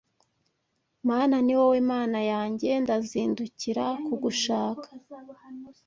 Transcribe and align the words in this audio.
Mana, 1.09 1.35
ni 1.45 1.53
wowe 1.59 1.79
Mana 1.91 2.19
yanjye; 2.31 2.69
ndazindukira 2.83 3.85
kugushaka 4.05 4.87